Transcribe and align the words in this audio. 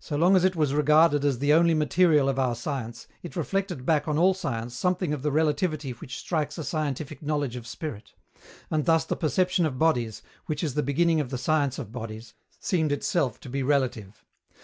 So 0.00 0.16
long 0.16 0.34
as 0.34 0.42
it 0.44 0.56
was 0.56 0.74
regarded 0.74 1.24
as 1.24 1.38
the 1.38 1.52
only 1.52 1.74
material 1.74 2.28
of 2.28 2.40
our 2.40 2.56
science, 2.56 3.06
it 3.22 3.36
reflected 3.36 3.86
back 3.86 4.08
on 4.08 4.18
all 4.18 4.34
science 4.34 4.74
something 4.74 5.12
of 5.14 5.22
the 5.22 5.30
relativity 5.30 5.92
which 5.92 6.18
strikes 6.18 6.58
a 6.58 6.64
scientific 6.64 7.22
knowledge 7.22 7.54
of 7.54 7.68
spirit; 7.68 8.14
and 8.68 8.84
thus 8.84 9.04
the 9.04 9.14
perception 9.14 9.64
of 9.64 9.78
bodies, 9.78 10.22
which 10.46 10.64
is 10.64 10.74
the 10.74 10.82
beginning 10.82 11.20
of 11.20 11.30
the 11.30 11.38
science 11.38 11.78
of 11.78 11.92
bodies, 11.92 12.34
seemed 12.58 12.90
itself 12.90 13.38
to 13.38 13.48
be 13.48 13.62
relative. 13.62 14.24